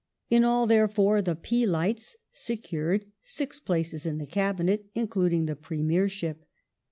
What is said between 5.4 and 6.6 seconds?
the Premiership.